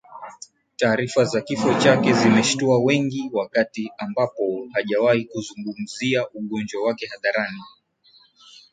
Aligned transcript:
Taarifa 0.75 1.23
za 1.25 1.41
kifo 1.41 1.73
chake 1.73 2.13
zimeshutua 2.13 2.79
wengi 2.79 3.29
wakati 3.33 3.91
ambapo 3.97 4.67
hajawahi 4.73 5.25
kuzungumzia 5.25 6.29
ugonjwa 6.29 6.83
wake 6.83 7.07
hadharani 7.07 7.61